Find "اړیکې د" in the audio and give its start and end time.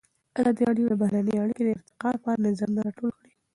1.43-1.69